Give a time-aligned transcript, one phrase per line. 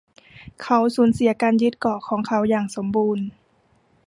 [0.61, 3.25] เขาสูญเสียการยึดเกาะของเขาอย่างสมบูรณ์